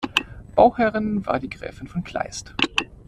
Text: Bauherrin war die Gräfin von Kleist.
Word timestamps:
Bauherrin 0.55 1.23
war 1.27 1.39
die 1.39 1.47
Gräfin 1.51 1.87
von 1.87 2.03
Kleist. 2.03 2.55